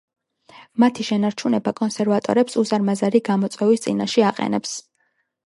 მათი 0.83 1.03
შენარჩუნება 1.09 1.73
კონსერვატორებს 1.81 2.57
უზარმაზარი 2.63 3.23
გამოწვევის 3.29 3.87
წინაშე 3.87 4.27
აყენებს. 4.33 4.75